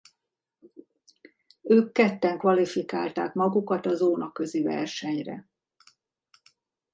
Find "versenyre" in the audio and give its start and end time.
4.63-5.47